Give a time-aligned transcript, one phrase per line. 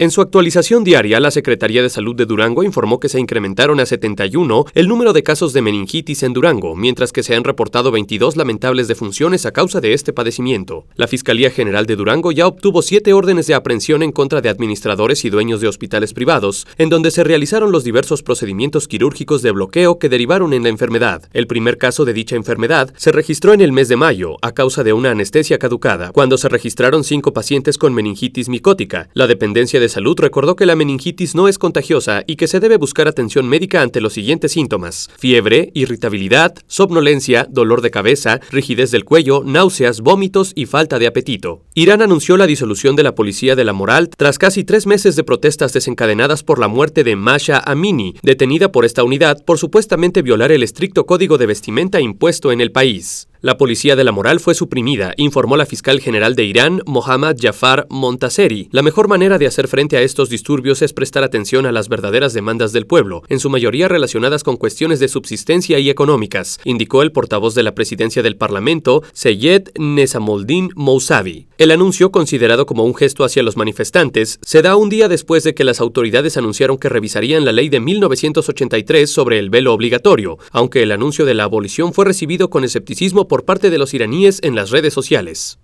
[0.00, 3.86] En su actualización diaria, la Secretaría de Salud de Durango informó que se incrementaron a
[3.86, 8.36] 71 el número de casos de meningitis en Durango, mientras que se han reportado 22
[8.36, 10.86] lamentables defunciones a causa de este padecimiento.
[10.94, 15.24] La Fiscalía General de Durango ya obtuvo siete órdenes de aprehensión en contra de administradores
[15.24, 19.98] y dueños de hospitales privados, en donde se realizaron los diversos procedimientos quirúrgicos de bloqueo
[19.98, 21.28] que derivaron en la enfermedad.
[21.32, 24.84] El primer caso de dicha enfermedad se registró en el mes de mayo, a causa
[24.84, 29.08] de una anestesia caducada, cuando se registraron cinco pacientes con meningitis micótica.
[29.12, 32.76] La dependencia de Salud recordó que la meningitis no es contagiosa y que se debe
[32.76, 39.04] buscar atención médica ante los siguientes síntomas: fiebre, irritabilidad, somnolencia, dolor de cabeza, rigidez del
[39.04, 41.64] cuello, náuseas, vómitos y falta de apetito.
[41.74, 45.24] Irán anunció la disolución de la Policía de la Moral tras casi tres meses de
[45.24, 50.52] protestas desencadenadas por la muerte de Masha Amini, detenida por esta unidad por supuestamente violar
[50.52, 53.27] el estricto código de vestimenta impuesto en el país.
[53.40, 57.86] La policía de la moral fue suprimida, informó la fiscal general de Irán, Mohammad Jafar
[57.88, 58.68] Montaseri.
[58.72, 62.32] La mejor manera de hacer frente a estos disturbios es prestar atención a las verdaderas
[62.32, 67.12] demandas del pueblo, en su mayoría relacionadas con cuestiones de subsistencia y económicas, indicó el
[67.12, 71.46] portavoz de la presidencia del Parlamento, Seyed Nesamoldin Mousavi.
[71.58, 75.54] El anuncio, considerado como un gesto hacia los manifestantes, se da un día después de
[75.54, 80.82] que las autoridades anunciaron que revisarían la ley de 1983 sobre el velo obligatorio, aunque
[80.82, 84.54] el anuncio de la abolición fue recibido con escepticismo por parte de los iraníes en
[84.54, 85.58] las redes sociales.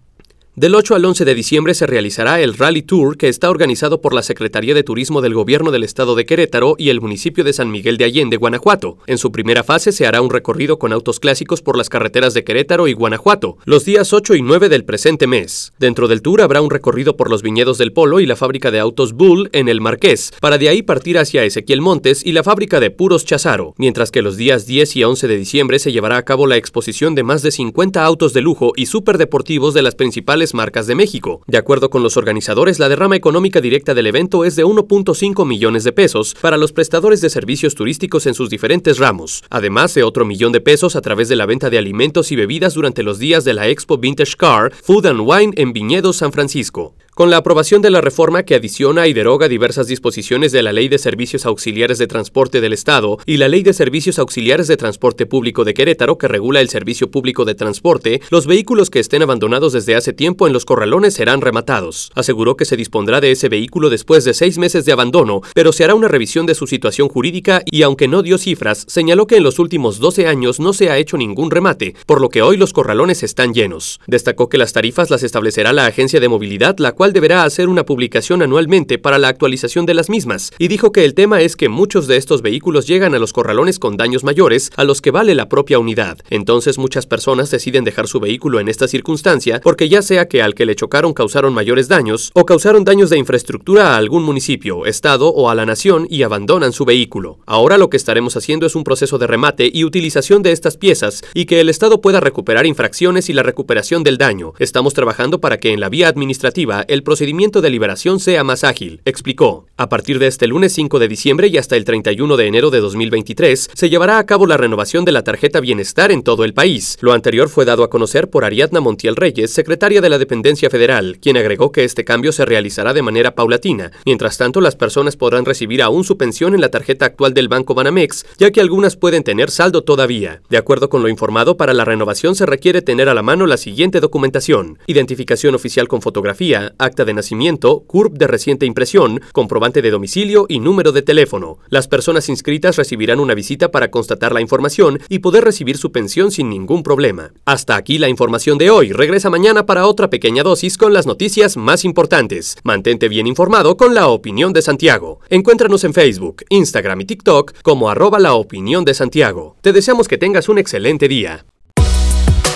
[0.57, 4.15] Del 8 al 11 de diciembre se realizará el Rally Tour que está organizado por
[4.15, 7.73] la Secretaría de Turismo del Gobierno del Estado de Querétaro y el municipio de San
[7.73, 8.99] Miguel de Allende, Guanajuato.
[9.09, 12.45] En su primera fase se hará un recorrido con autos clásicos por las carreteras de
[12.45, 15.73] Querétaro y Guanajuato, los días 8 y 9 del presente mes.
[15.81, 18.79] Dentro del tour habrá un recorrido por los viñedos del Polo y la fábrica de
[18.79, 22.79] autos Bull en el Marqués, para de ahí partir hacia Ezequiel Montes y la fábrica
[22.79, 26.25] de puros Chazaro, mientras que los días 10 y 11 de diciembre se llevará a
[26.25, 30.44] cabo la exposición de más de 50 autos de lujo y superdeportivos de las principales
[30.53, 31.41] marcas de México.
[31.47, 35.85] De acuerdo con los organizadores, la derrama económica directa del evento es de 1.5 millones
[35.85, 40.25] de pesos para los prestadores de servicios turísticos en sus diferentes ramos, además de otro
[40.27, 43.45] millón de pesos a través de la venta de alimentos y bebidas durante los días
[43.45, 46.95] de la Expo Vintage Car Food and Wine en Viñedos, San Francisco.
[47.15, 50.89] Con la aprobación de la reforma que adiciona y deroga diversas disposiciones de la Ley
[50.89, 55.25] de Servicios Auxiliares de Transporte del Estado y la Ley de Servicios Auxiliares de Transporte
[55.25, 59.75] Público de Querétaro que regula el servicio público de transporte, los vehículos que estén abandonados
[59.75, 62.11] desde hace tiempo en los corralones serán rematados.
[62.17, 65.85] Aseguró que se dispondrá de ese vehículo después de seis meses de abandono, pero se
[65.85, 69.45] hará una revisión de su situación jurídica y aunque no dio cifras, señaló que en
[69.45, 72.73] los últimos 12 años no se ha hecho ningún remate, por lo que hoy los
[72.73, 74.01] corralones están llenos.
[74.09, 78.43] Destacó que las tarifas las establecerá la Agencia de Movilidad, la deberá hacer una publicación
[78.43, 82.07] anualmente para la actualización de las mismas, y dijo que el tema es que muchos
[82.07, 85.49] de estos vehículos llegan a los corralones con daños mayores a los que vale la
[85.49, 86.19] propia unidad.
[86.31, 90.55] Entonces muchas personas deciden dejar su vehículo en esta circunstancia porque ya sea que al
[90.55, 95.29] que le chocaron causaron mayores daños o causaron daños de infraestructura a algún municipio, estado
[95.29, 97.39] o a la nación y abandonan su vehículo.
[97.47, 101.23] Ahora lo que estaremos haciendo es un proceso de remate y utilización de estas piezas
[101.35, 104.53] y que el Estado pueda recuperar infracciones y la recuperación del daño.
[104.59, 109.01] Estamos trabajando para que en la vía administrativa el procedimiento de liberación sea más ágil,
[109.05, 109.67] explicó.
[109.77, 112.79] A partir de este lunes 5 de diciembre y hasta el 31 de enero de
[112.79, 116.97] 2023, se llevará a cabo la renovación de la tarjeta Bienestar en todo el país.
[117.01, 121.19] Lo anterior fue dado a conocer por Ariadna Montiel Reyes, secretaria de la Dependencia Federal,
[121.21, 123.91] quien agregó que este cambio se realizará de manera paulatina.
[124.07, 127.75] Mientras tanto, las personas podrán recibir aún su pensión en la tarjeta actual del Banco
[127.75, 130.43] Banamex, ya que algunas pueden tener saldo todavía.
[130.49, 133.57] De acuerdo con lo informado, para la renovación se requiere tener a la mano la
[133.57, 139.91] siguiente documentación: identificación oficial con fotografía, acta de nacimiento, CURP de reciente impresión, comprobante de
[139.91, 141.59] domicilio y número de teléfono.
[141.69, 146.31] Las personas inscritas recibirán una visita para constatar la información y poder recibir su pensión
[146.31, 147.33] sin ningún problema.
[147.45, 148.93] Hasta aquí la información de hoy.
[148.93, 152.57] Regresa mañana para otra pequeña dosis con las noticias más importantes.
[152.63, 155.21] Mantente bien informado con la opinión de Santiago.
[155.31, 159.57] Encuéntranos en Facebook, Instagram y TikTok como arroba la opinión de Santiago.
[159.61, 161.45] Te deseamos que tengas un excelente día.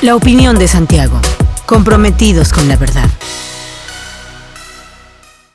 [0.02, 1.20] La opinión de Santiago.
[1.66, 3.08] Comprometidos con la verdad.